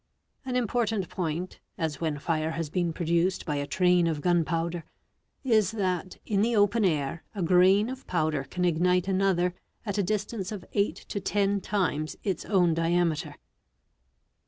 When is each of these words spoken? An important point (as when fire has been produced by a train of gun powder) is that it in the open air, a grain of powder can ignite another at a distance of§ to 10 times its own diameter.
An 0.45 0.55
important 0.55 1.07
point 1.09 1.59
(as 1.77 2.01
when 2.01 2.17
fire 2.17 2.49
has 2.53 2.71
been 2.71 2.91
produced 2.91 3.45
by 3.45 3.57
a 3.57 3.67
train 3.67 4.07
of 4.07 4.19
gun 4.19 4.43
powder) 4.43 4.83
is 5.43 5.69
that 5.73 6.15
it 6.15 6.21
in 6.25 6.41
the 6.41 6.55
open 6.55 6.83
air, 6.83 7.23
a 7.35 7.43
grain 7.43 7.87
of 7.87 8.07
powder 8.07 8.43
can 8.43 8.65
ignite 8.65 9.07
another 9.07 9.53
at 9.85 9.99
a 9.99 10.01
distance 10.01 10.51
of§ 10.51 10.65
to 11.05 11.19
10 11.19 11.61
times 11.61 12.15
its 12.23 12.45
own 12.45 12.73
diameter. 12.73 13.35